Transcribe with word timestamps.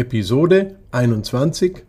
Episode 0.00 0.80
21 0.92 1.82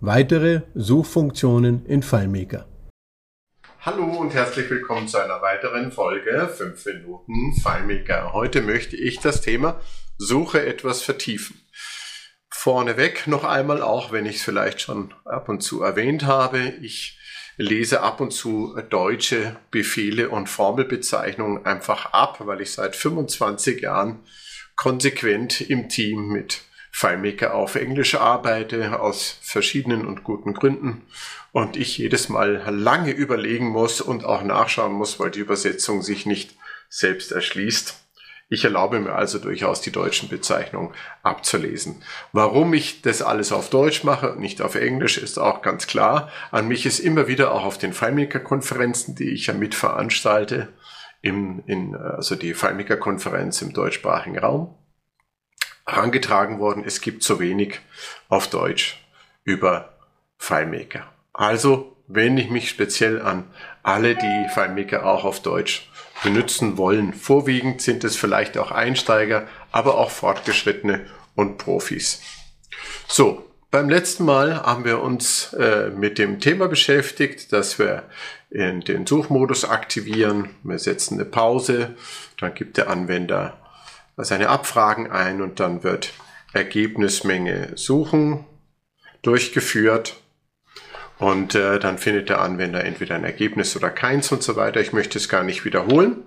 Weitere 0.00 0.62
Suchfunktionen 0.74 1.84
in 1.84 2.02
FileMaker. 2.02 2.66
Hallo 3.82 4.04
und 4.04 4.32
herzlich 4.32 4.70
willkommen 4.70 5.06
zu 5.06 5.18
einer 5.18 5.42
weiteren 5.42 5.92
Folge 5.92 6.48
5 6.48 6.86
Minuten 6.86 7.52
FileMaker. 7.62 8.32
Heute 8.32 8.62
möchte 8.62 8.96
ich 8.96 9.20
das 9.20 9.42
Thema 9.42 9.78
Suche 10.16 10.64
etwas 10.64 11.02
vertiefen. 11.02 11.60
Vorneweg 12.48 13.26
noch 13.26 13.44
einmal, 13.44 13.82
auch 13.82 14.12
wenn 14.12 14.24
ich 14.24 14.36
es 14.36 14.42
vielleicht 14.42 14.80
schon 14.80 15.12
ab 15.26 15.50
und 15.50 15.60
zu 15.60 15.82
erwähnt 15.82 16.24
habe, 16.24 16.60
ich 16.80 17.18
lese 17.58 18.00
ab 18.00 18.22
und 18.22 18.30
zu 18.30 18.80
deutsche 18.88 19.56
Befehle 19.70 20.30
und 20.30 20.48
Formelbezeichnungen 20.48 21.66
einfach 21.66 22.14
ab, 22.14 22.38
weil 22.46 22.62
ich 22.62 22.72
seit 22.72 22.96
25 22.96 23.82
Jahren 23.82 24.20
konsequent 24.74 25.60
im 25.60 25.90
Team 25.90 26.28
mit 26.28 26.62
FileMaker 26.96 27.54
auf 27.54 27.74
Englisch 27.74 28.14
arbeite, 28.14 28.98
aus 29.00 29.36
verschiedenen 29.42 30.06
und 30.06 30.24
guten 30.24 30.54
Gründen. 30.54 31.02
Und 31.52 31.76
ich 31.76 31.98
jedes 31.98 32.30
Mal 32.30 32.64
lange 32.70 33.10
überlegen 33.10 33.68
muss 33.68 34.00
und 34.00 34.24
auch 34.24 34.42
nachschauen 34.42 34.94
muss, 34.94 35.20
weil 35.20 35.30
die 35.30 35.40
Übersetzung 35.40 36.00
sich 36.00 36.24
nicht 36.24 36.56
selbst 36.88 37.32
erschließt. 37.32 38.02
Ich 38.48 38.64
erlaube 38.64 38.98
mir 39.00 39.12
also 39.12 39.38
durchaus 39.38 39.82
die 39.82 39.90
deutschen 39.90 40.30
Bezeichnungen 40.30 40.94
abzulesen. 41.22 42.02
Warum 42.32 42.72
ich 42.72 43.02
das 43.02 43.20
alles 43.20 43.52
auf 43.52 43.68
Deutsch 43.68 44.02
mache 44.02 44.32
und 44.32 44.40
nicht 44.40 44.62
auf 44.62 44.74
Englisch, 44.74 45.18
ist 45.18 45.38
auch 45.38 45.60
ganz 45.60 45.86
klar. 45.86 46.32
An 46.50 46.66
mich 46.66 46.86
ist 46.86 47.00
immer 47.00 47.28
wieder 47.28 47.52
auch 47.52 47.66
auf 47.66 47.76
den 47.76 47.92
FileMaker-Konferenzen, 47.92 49.14
die 49.16 49.32
ich 49.32 49.48
ja 49.48 49.52
mit 49.52 49.74
veranstalte, 49.74 50.72
im, 51.20 51.62
in, 51.66 51.94
also 51.94 52.36
die 52.36 52.54
FileMaker-Konferenz 52.54 53.60
im 53.60 53.74
deutschsprachigen 53.74 54.38
Raum, 54.38 54.74
herangetragen 55.86 56.58
worden, 56.58 56.84
es 56.84 57.00
gibt 57.00 57.22
zu 57.22 57.38
wenig 57.38 57.80
auf 58.28 58.48
Deutsch 58.48 59.00
über 59.44 59.96
FileMaker. 60.38 61.06
Also 61.32 61.96
wende 62.08 62.42
ich 62.42 62.50
mich 62.50 62.68
speziell 62.68 63.22
an 63.22 63.44
alle, 63.82 64.14
die 64.14 64.46
FileMaker 64.52 65.06
auch 65.06 65.24
auf 65.24 65.40
Deutsch 65.40 65.90
benutzen 66.22 66.76
wollen. 66.76 67.12
Vorwiegend 67.14 67.82
sind 67.82 68.04
es 68.04 68.16
vielleicht 68.16 68.58
auch 68.58 68.70
Einsteiger, 68.70 69.46
aber 69.70 69.98
auch 69.98 70.10
Fortgeschrittene 70.10 71.06
und 71.34 71.58
Profis. 71.58 72.20
So, 73.06 73.44
beim 73.70 73.88
letzten 73.88 74.24
Mal 74.24 74.62
haben 74.62 74.84
wir 74.84 75.02
uns 75.02 75.52
äh, 75.52 75.90
mit 75.90 76.18
dem 76.18 76.40
Thema 76.40 76.68
beschäftigt, 76.68 77.52
dass 77.52 77.78
wir 77.78 78.04
in 78.50 78.80
den 78.80 79.06
Suchmodus 79.06 79.64
aktivieren. 79.64 80.48
Wir 80.62 80.78
setzen 80.78 81.14
eine 81.14 81.24
Pause, 81.24 81.94
dann 82.40 82.54
gibt 82.54 82.76
der 82.76 82.88
Anwender 82.88 83.58
seine 84.16 84.48
Abfragen 84.48 85.10
ein 85.10 85.42
und 85.42 85.60
dann 85.60 85.82
wird 85.82 86.12
Ergebnismenge 86.52 87.72
suchen 87.74 88.44
durchgeführt 89.22 90.16
und 91.18 91.54
äh, 91.54 91.78
dann 91.78 91.98
findet 91.98 92.28
der 92.28 92.40
Anwender 92.40 92.84
entweder 92.84 93.14
ein 93.14 93.24
Ergebnis 93.24 93.76
oder 93.76 93.90
keins 93.90 94.30
und 94.30 94.42
so 94.42 94.56
weiter. 94.56 94.80
Ich 94.80 94.92
möchte 94.92 95.18
es 95.18 95.28
gar 95.28 95.42
nicht 95.42 95.64
wiederholen. 95.64 96.24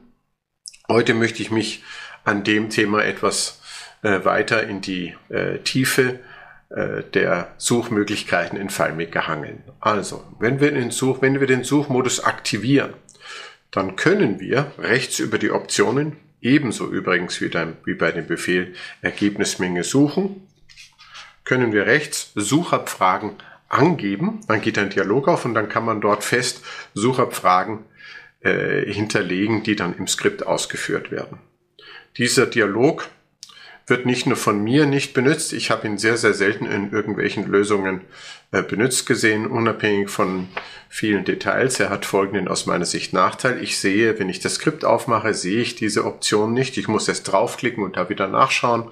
Heute 0.90 1.14
möchte 1.14 1.42
ich 1.42 1.52
mich 1.52 1.84
an 2.26 2.44
dem 2.44 2.70
Thema 2.70 3.04
etwas 3.04 3.62
äh, 4.02 4.26
weiter 4.26 4.68
in 4.68 4.82
die 4.82 5.16
äh, 5.30 5.60
Tiefe 5.60 6.20
äh, 6.70 7.04
der 7.14 7.54
Suchmöglichkeiten 7.58 8.60
in 8.60 8.70
FileMaker 8.70 9.28
hangeln. 9.28 9.64
Also, 9.80 10.24
wenn 10.40 10.60
wir, 10.60 10.72
den 10.72 10.92
Such, 10.92 11.22
wenn 11.22 11.40
wir 11.40 11.48
den 11.48 11.64
Suchmodus 11.64 12.24
aktivieren, 12.24 12.94
dann 13.72 13.96
können 13.96 14.40
wir 14.40 14.72
rechts 14.80 15.20
über 15.20 15.38
die 15.38 15.52
Optionen 15.52 16.18
Ebenso 16.42 16.88
übrigens 16.90 17.42
wie, 17.42 17.94
bei 17.94 18.12
dem 18.12 18.28
Befehl 18.28 18.74
Ergebnismenge 19.02 19.84
suchen. 19.84 20.48
Können 21.44 21.74
wir 21.74 21.86
rechts 21.86 22.32
Suchabfragen 22.36 23.36
angeben. 23.68 24.42
Dann 24.48 24.62
geht 24.62 24.78
ein 24.78 24.90
Dialog 24.90 25.28
auf 25.28 25.46
und 25.46 25.54
dann 25.54 25.70
kann 25.70 25.86
man 25.86 26.02
dort 26.02 26.24
fest 26.24 26.64
Suchabfragen 26.94 27.86
äh, 28.42 28.92
hinterlegen, 28.92 29.64
die 29.64 29.76
dann 29.76 29.98
im 29.98 30.08
Skript 30.08 30.46
ausgeführt 30.46 31.12
werden. 31.12 31.40
Dieser 32.18 32.46
Dialog 32.46 33.10
wird 33.90 34.06
nicht 34.06 34.26
nur 34.26 34.38
von 34.38 34.64
mir 34.64 34.86
nicht 34.86 35.14
benutzt, 35.14 35.54
ich 35.54 35.72
habe 35.72 35.88
ihn 35.88 35.98
sehr, 35.98 36.18
sehr 36.18 36.34
selten 36.34 36.66
in 36.66 36.92
irgendwelchen 36.92 37.48
Lösungen 37.48 38.02
äh, 38.52 38.64
benutzt 38.64 39.06
gesehen, 39.06 39.46
unabhängig 39.46 40.10
von 40.10 40.48
vielen 40.90 41.24
Details. 41.24 41.80
Er 41.80 41.92
hat 41.92 42.06
folgenden 42.06 42.48
aus 42.48 42.66
meiner 42.66 42.86
Sicht 42.86 43.14
Nachteil. 43.14 43.62
Ich 43.62 43.78
sehe, 43.78 44.18
wenn 44.18 44.28
ich 44.28 44.40
das 44.40 44.56
Skript 44.56 44.84
aufmache, 44.84 45.36
sehe 45.36 45.62
ich 45.62 45.76
diese 45.76 46.04
Option 46.06 46.54
nicht. 46.54 46.78
Ich 46.78 46.88
muss 46.88 47.08
erst 47.08 47.32
draufklicken 47.32 47.84
und 47.84 47.96
da 47.96 48.10
wieder 48.10 48.28
nachschauen. 48.28 48.92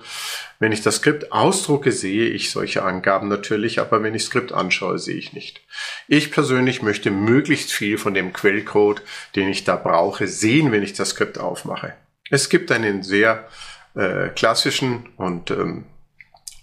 Wenn 0.60 0.72
ich 0.72 0.82
das 0.82 0.98
Skript 0.98 1.32
ausdrucke, 1.32 1.92
sehe 1.92 2.30
ich 2.30 2.52
solche 2.52 2.84
Angaben 2.84 3.28
natürlich, 3.28 3.80
aber 3.80 4.04
wenn 4.04 4.14
ich 4.14 4.26
Skript 4.26 4.52
anschaue, 4.52 5.00
sehe 5.00 5.18
ich 5.18 5.34
nicht. 5.34 5.62
Ich 6.08 6.32
persönlich 6.32 6.84
möchte 6.84 7.10
möglichst 7.10 7.72
viel 7.72 7.98
von 7.98 8.14
dem 8.14 8.34
Quellcode, 8.34 9.02
den 9.36 9.50
ich 9.50 9.64
da 9.64 9.76
brauche, 9.76 10.28
sehen, 10.28 10.72
wenn 10.72 10.84
ich 10.84 10.94
das 10.94 11.10
Skript 11.10 11.40
aufmache. 11.40 11.94
Es 12.30 12.50
gibt 12.50 12.72
einen 12.72 13.04
sehr 13.04 13.48
äh, 13.98 14.30
klassischen 14.30 15.10
und 15.18 15.52
ähm, 15.52 15.86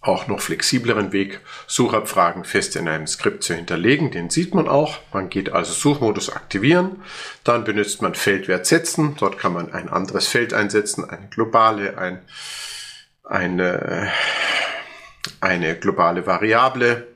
auch 0.01 0.29
noch 0.29 0.41
flexibleren 0.41 1.13
Weg, 1.13 1.41
Suchabfragen 1.67 2.45
fest 2.45 2.77
in 2.77 2.89
einem 2.89 3.07
Skript 3.07 3.43
zu 3.43 3.55
hinterlegen. 3.55 4.11
Den 4.11 4.31
sieht 4.31 4.55
man 4.55 4.69
auch. 4.69 4.99
Man 5.13 5.31
geht 5.31 5.51
also 5.51 5.73
Suchmodus 5.73 6.31
aktivieren. 6.31 7.03
Dann 7.43 7.65
benutzt 7.65 8.03
man 8.03 8.15
Feldwert 8.15 8.67
setzen. 8.67 9.17
Dort 9.19 9.39
kann 9.39 9.55
man 9.55 9.73
ein 9.73 9.89
anderes 9.89 10.29
Feld 10.29 10.53
einsetzen, 10.53 11.09
eine 11.09 11.29
globale, 11.29 11.97
ein, 11.97 12.21
eine, 13.25 14.13
eine 15.41 15.75
globale 15.75 16.27
Variable 16.27 17.07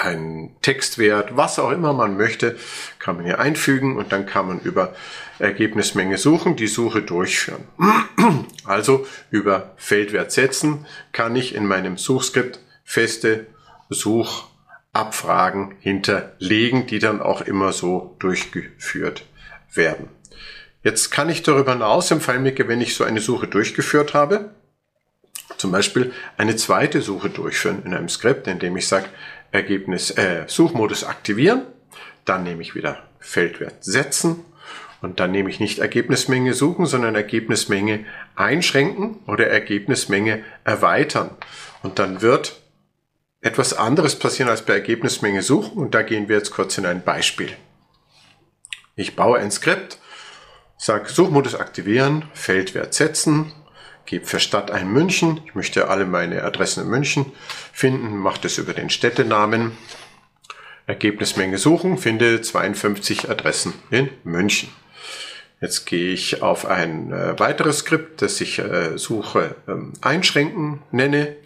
einen 0.00 0.56
Textwert, 0.62 1.36
was 1.36 1.58
auch 1.58 1.70
immer 1.70 1.92
man 1.92 2.16
möchte, 2.16 2.56
kann 2.98 3.16
man 3.16 3.24
hier 3.24 3.38
einfügen 3.38 3.96
und 3.96 4.12
dann 4.12 4.26
kann 4.26 4.46
man 4.46 4.60
über 4.60 4.94
Ergebnismenge 5.38 6.18
suchen, 6.18 6.56
die 6.56 6.66
Suche 6.66 7.02
durchführen. 7.02 7.64
Also 8.66 9.06
über 9.30 9.74
Feldwert 9.76 10.32
setzen 10.32 10.86
kann 11.12 11.36
ich 11.36 11.54
in 11.54 11.66
meinem 11.66 11.98
Suchskript 11.98 12.60
feste 12.82 13.46
Suchabfragen 13.90 15.74
hinterlegen, 15.80 16.86
die 16.86 16.98
dann 16.98 17.20
auch 17.20 17.42
immer 17.42 17.72
so 17.72 18.16
durchgeführt 18.20 19.26
werden. 19.74 20.08
Jetzt 20.82 21.10
kann 21.10 21.28
ich 21.28 21.42
darüber 21.42 21.72
hinaus 21.72 22.10
im 22.10 22.22
FileMaker, 22.22 22.68
wenn 22.68 22.80
ich 22.80 22.94
so 22.94 23.04
eine 23.04 23.20
Suche 23.20 23.48
durchgeführt 23.48 24.14
habe, 24.14 24.54
zum 25.64 25.72
Beispiel 25.72 26.12
eine 26.36 26.56
zweite 26.56 27.00
Suche 27.00 27.30
durchführen 27.30 27.84
in 27.86 27.94
einem 27.94 28.10
Skript, 28.10 28.46
indem 28.48 28.76
ich 28.76 28.86
sage, 28.86 29.06
Ergebnis, 29.50 30.10
äh, 30.10 30.44
Suchmodus 30.46 31.04
aktivieren. 31.04 31.62
Dann 32.26 32.42
nehme 32.42 32.60
ich 32.60 32.74
wieder 32.74 32.98
Feldwert 33.18 33.82
setzen 33.82 34.44
und 35.00 35.20
dann 35.20 35.30
nehme 35.30 35.48
ich 35.48 35.60
nicht 35.60 35.78
Ergebnismenge 35.78 36.52
suchen, 36.52 36.84
sondern 36.84 37.14
Ergebnismenge 37.14 38.04
einschränken 38.36 39.20
oder 39.26 39.46
Ergebnismenge 39.46 40.44
erweitern. 40.64 41.30
Und 41.82 41.98
dann 41.98 42.20
wird 42.20 42.60
etwas 43.40 43.72
anderes 43.72 44.18
passieren 44.18 44.50
als 44.50 44.66
bei 44.66 44.74
Ergebnismenge 44.74 45.40
suchen 45.40 45.78
und 45.78 45.94
da 45.94 46.02
gehen 46.02 46.28
wir 46.28 46.36
jetzt 46.36 46.50
kurz 46.50 46.76
in 46.76 46.84
ein 46.84 47.02
Beispiel. 47.02 47.56
Ich 48.96 49.16
baue 49.16 49.38
ein 49.38 49.50
Skript, 49.50 49.96
sage 50.76 51.08
Suchmodus 51.08 51.54
aktivieren, 51.54 52.26
Feldwert 52.34 52.92
setzen, 52.92 53.50
gebe 54.06 54.26
für 54.26 54.40
Stadt 54.40 54.70
ein 54.70 54.92
München. 54.92 55.40
Ich 55.46 55.54
möchte 55.54 55.88
alle 55.88 56.06
meine 56.06 56.42
Adressen 56.42 56.84
in 56.84 56.90
München 56.90 57.32
finden, 57.72 58.16
mache 58.16 58.40
das 58.42 58.58
über 58.58 58.72
den 58.72 58.90
Städtenamen. 58.90 59.72
Ergebnismenge 60.86 61.58
suchen, 61.58 61.96
finde 61.96 62.42
52 62.42 63.30
Adressen 63.30 63.72
in 63.90 64.10
München. 64.22 64.68
Jetzt 65.60 65.86
gehe 65.86 66.12
ich 66.12 66.42
auf 66.42 66.66
ein 66.66 67.10
äh, 67.10 67.38
weiteres 67.38 67.78
Skript, 67.78 68.20
das 68.20 68.40
ich 68.42 68.58
äh, 68.58 68.98
Suche 68.98 69.54
ähm, 69.66 69.94
einschränken 70.02 70.82
nenne. 70.90 71.36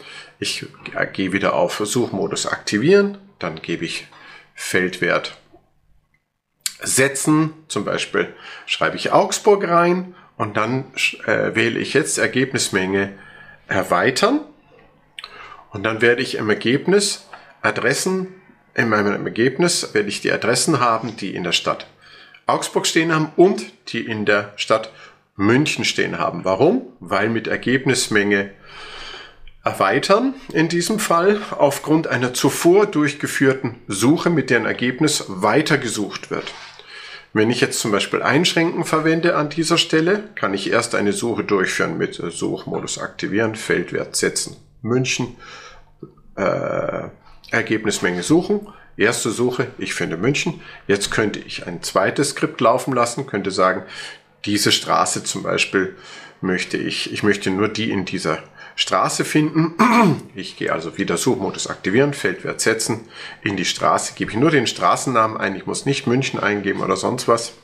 Ich 0.41 0.67
äh, 0.97 1.07
gehe 1.07 1.33
wieder 1.33 1.55
auf 1.55 1.81
Suchmodus 1.85 2.47
aktivieren, 2.47 3.19
dann 3.39 3.63
gebe 3.63 3.85
ich 3.85 4.09
Feldwert 4.55 5.37
setzen, 6.81 7.53
zum 7.69 7.85
Beispiel 7.85 8.33
schreibe 8.67 8.97
ich 8.97 9.13
Augsburg 9.13 9.69
rein 9.69 10.15
und 10.39 10.57
dann 10.57 10.85
äh, 11.27 11.55
wähle 11.55 11.79
ich 11.79 11.93
jetzt 11.93 12.17
Ergebnismenge 12.17 13.13
erweitern. 13.67 14.41
Und 15.71 15.83
dann 15.83 16.01
werde 16.01 16.23
ich 16.23 16.37
im 16.37 16.49
Ergebnis 16.49 17.29
Adressen, 17.61 18.29
in 18.75 18.89
meinem 18.89 19.27
Ergebnis 19.27 19.93
werde 19.93 20.09
ich 20.09 20.21
die 20.21 20.33
Adressen 20.33 20.81
haben, 20.81 21.17
die 21.17 21.35
in 21.35 21.43
der 21.43 21.53
Stadt 21.53 21.89
Augsburg 22.47 22.87
stehen 22.87 23.13
haben 23.13 23.33
und 23.37 23.67
die 23.89 24.07
in 24.07 24.25
der 24.25 24.53
Stadt 24.57 24.93
München 25.35 25.85
stehen 25.85 26.19
haben. 26.19 26.45
Warum? 26.45 26.83
Weil 27.01 27.29
mit 27.29 27.49
Ergebnismenge 27.49 28.53
erweitern 29.65 30.35
in 30.53 30.69
diesem 30.69 31.01
Fall 31.01 31.41
aufgrund 31.51 32.07
einer 32.07 32.33
zuvor 32.33 32.87
durchgeführten 32.87 33.75
Suche, 33.89 34.31
mit 34.31 34.51
deren 34.51 34.67
Ergebnis 34.67 35.25
weitergesucht 35.29 36.31
wird. 36.31 36.55
Wenn 37.33 37.51
ich 37.51 37.61
jetzt 37.61 37.81
zum 37.81 37.93
Beispiel 37.93 38.23
Einschränken 38.23 38.85
verwende 38.85 39.37
an 39.37 39.51
dieser 39.51 39.79
Stelle, 39.79 40.25
kann 40.35 40.55
ich 40.55 40.71
erst 40.71 40.95
eine 40.95 41.13
Suche 41.13 41.45
durchführen 41.45 41.99
mit 41.99 42.15
Suchmodus 42.15 42.99
aktivieren, 42.99 43.55
Feldwert 43.55 44.17
setzen, 44.17 44.57
München 44.83 45.37
äh, 46.37 47.03
Ergebnismenge 47.51 48.23
suchen. 48.23 48.69
Erste 48.97 49.31
Suche, 49.31 49.69
ich 49.79 49.95
finde 49.95 50.17
München. 50.17 50.61
Jetzt 50.87 51.11
könnte 51.11 51.39
ich 51.39 51.67
ein 51.67 51.83
zweites 51.83 52.31
Skript 52.31 52.61
laufen 52.61 52.93
lassen, 52.95 53.27
könnte 53.27 53.51
sagen, 53.51 53.83
diese 54.45 54.73
Straße 54.73 55.23
zum 55.25 55.43
Beispiel 55.43 55.95
möchte 56.41 56.77
ich, 56.77 57.13
ich 57.13 57.23
möchte 57.23 57.51
nur 57.51 57.69
die 57.69 57.91
in 57.91 58.05
dieser 58.05 58.39
Straße 58.79 59.25
finden. 59.25 59.75
Ich 60.37 60.57
gehe 60.57 60.73
also 60.73 60.97
wieder 60.97 61.17
Suchmodus 61.17 61.67
aktivieren, 61.67 62.15
Feldwert 62.15 62.61
setzen, 62.61 63.09
in 63.43 63.57
die 63.57 63.65
Straße 63.65 64.15
gebe 64.15 64.31
ich 64.31 64.37
nur 64.37 64.53
den 64.53 64.69
Straßennamen 64.69 65.37
ein, 65.37 65.57
ich 65.57 65.67
muss 65.67 65.85
nicht 65.85 66.07
München 66.07 66.39
eingeben 66.39 66.81
oder 66.81 66.97
sonst 66.97 67.27
was. 67.27 67.55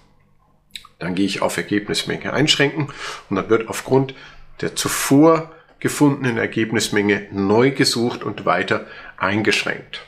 Dann 0.98 1.14
gehe 1.14 1.24
ich 1.24 1.40
auf 1.40 1.56
Ergebnismenge 1.56 2.32
einschränken 2.32 2.88
und 3.30 3.36
dann 3.36 3.48
wird 3.48 3.68
aufgrund 3.68 4.14
der 4.60 4.74
zuvor 4.74 5.52
gefundenen 5.78 6.36
Ergebnismenge 6.36 7.28
neu 7.30 7.70
gesucht 7.70 8.24
und 8.24 8.44
weiter 8.44 8.86
eingeschränkt. 9.16 10.00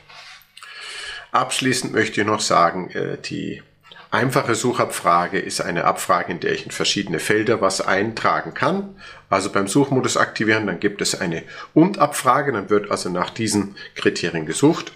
Abschließend 1.31 1.93
möchte 1.93 2.19
ich 2.19 2.27
noch 2.27 2.41
sagen, 2.41 2.89
äh, 2.91 3.17
die 3.17 3.63
Einfache 4.09 4.55
Suchabfrage 4.55 5.39
ist 5.39 5.59
eine 5.59 5.83
Abfrage, 5.83 6.31
in 6.31 6.39
der 6.39 6.53
ich 6.53 6.65
in 6.65 6.71
verschiedene 6.71 7.19
Felder 7.19 7.59
was 7.59 7.81
eintragen 7.81 8.53
kann. 8.53 8.95
Also 9.29 9.51
beim 9.51 9.67
Suchmodus 9.67 10.15
aktivieren, 10.15 10.67
dann 10.67 10.79
gibt 10.79 11.01
es 11.01 11.19
eine 11.19 11.43
Und-Abfrage, 11.73 12.53
dann 12.53 12.69
wird 12.69 12.89
also 12.89 13.09
nach 13.09 13.29
diesen 13.29 13.75
Kriterien 13.95 14.45
gesucht. 14.45 14.93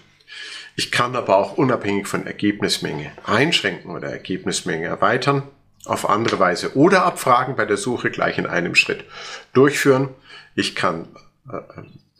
Ich 0.76 0.90
kann 0.90 1.14
aber 1.14 1.36
auch 1.36 1.58
unabhängig 1.58 2.06
von 2.06 2.26
Ergebnismenge 2.26 3.12
einschränken 3.24 3.90
oder 3.90 4.08
Ergebnismenge 4.08 4.86
erweitern, 4.86 5.42
auf 5.84 6.08
andere 6.08 6.38
Weise 6.38 6.74
oder 6.76 7.04
Abfragen 7.04 7.56
bei 7.56 7.66
der 7.66 7.76
Suche 7.76 8.10
gleich 8.10 8.38
in 8.38 8.46
einem 8.46 8.74
Schritt 8.74 9.04
durchführen. 9.52 10.08
Ich 10.54 10.74
kann 10.74 11.08
äh, 11.52 11.58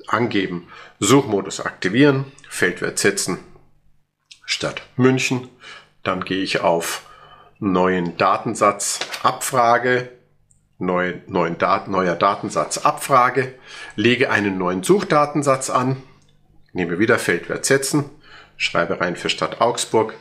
angeben, 0.08 0.68
Suchmodus 0.98 1.60
aktivieren, 1.60 2.26
Feldwert 2.50 2.98
setzen 2.98 3.38
statt 4.44 4.82
München 4.96 5.48
dann 6.02 6.24
gehe 6.24 6.42
ich 6.42 6.60
auf 6.60 7.06
neuen 7.58 8.16
Datensatz 8.16 9.00
Abfrage, 9.22 10.10
neu, 10.78 11.14
neuen 11.28 11.58
Dat, 11.58 11.88
neuer 11.88 12.16
Datensatz 12.16 12.78
Abfrage, 12.78 13.54
lege 13.96 14.30
einen 14.30 14.58
neuen 14.58 14.82
Suchdatensatz 14.82 15.70
an, 15.70 16.02
nehme 16.72 16.98
wieder 16.98 17.18
Feldwert 17.18 17.64
setzen, 17.64 18.10
schreibe 18.56 19.00
rein 19.00 19.16
für 19.16 19.28
Stadt 19.28 19.60
Augsburg, 19.60 20.14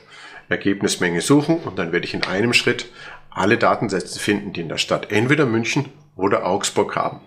Ergebnismenge 0.50 1.22
suchen 1.22 1.57
und 1.57 1.80
dann 1.80 1.92
werde 1.92 2.06
ich 2.06 2.13
in 2.13 2.24
einem 2.24 2.54
Schritt 2.54 2.92
alle 3.30 3.57
Datensätze 3.57 4.19
finden, 4.19 4.54
die 4.54 4.62
in 4.62 4.69
der 4.69 4.77
Stadt 4.77 5.12
entweder 5.12 5.45
München 5.45 5.92
oder 6.16 6.45
Augsburg 6.45 6.95
haben. 6.95 7.22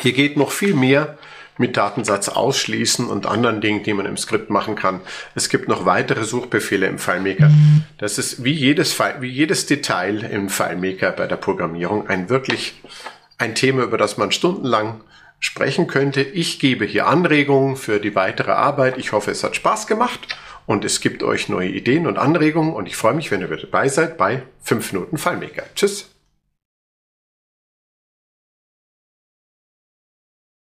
Hier 0.00 0.12
geht 0.12 0.36
noch 0.36 0.52
viel 0.52 0.74
mehr 0.74 1.18
mit 1.58 1.76
Datensatz 1.76 2.28
ausschließen 2.28 3.06
und 3.08 3.26
anderen 3.26 3.60
Dingen, 3.60 3.82
die 3.82 3.94
man 3.94 4.06
im 4.06 4.16
Skript 4.16 4.50
machen 4.50 4.74
kann. 4.74 5.00
Es 5.34 5.48
gibt 5.48 5.68
noch 5.68 5.86
weitere 5.86 6.24
Suchbefehle 6.24 6.86
im 6.86 6.98
FileMaker. 6.98 7.50
Das 7.98 8.18
ist 8.18 8.44
wie 8.44 8.52
jedes, 8.52 8.98
wie 9.20 9.28
jedes 9.28 9.66
Detail 9.66 10.22
im 10.22 10.48
FileMaker 10.48 11.12
bei 11.12 11.26
der 11.26 11.36
Programmierung 11.36 12.08
ein 12.08 12.28
wirklich 12.28 12.80
ein 13.38 13.54
Thema, 13.54 13.82
über 13.82 13.98
das 13.98 14.16
man 14.16 14.32
stundenlang 14.32 15.00
sprechen 15.38 15.86
könnte. 15.86 16.22
Ich 16.22 16.58
gebe 16.58 16.84
hier 16.84 17.06
Anregungen 17.06 17.76
für 17.76 18.00
die 18.00 18.14
weitere 18.14 18.52
Arbeit. 18.52 18.98
Ich 18.98 19.12
hoffe, 19.12 19.30
es 19.30 19.44
hat 19.44 19.56
Spaß 19.56 19.86
gemacht 19.86 20.36
und 20.66 20.84
es 20.84 21.00
gibt 21.00 21.22
euch 21.22 21.48
neue 21.48 21.68
Ideen 21.68 22.06
und 22.06 22.18
Anregungen 22.18 22.72
und 22.72 22.86
ich 22.86 22.96
freue 22.96 23.14
mich, 23.14 23.30
wenn 23.30 23.40
ihr 23.40 23.48
dabei 23.48 23.88
seid 23.88 24.16
bei 24.16 24.42
5 24.62 24.92
Minuten 24.92 25.18
FileMaker. 25.18 25.64
Tschüss! 25.74 26.15